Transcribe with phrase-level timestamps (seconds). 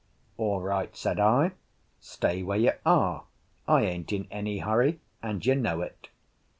[0.35, 1.51] "All right," said I,
[1.99, 3.25] "stay where you are.
[3.67, 6.09] I ain't in any hurry, and you know it.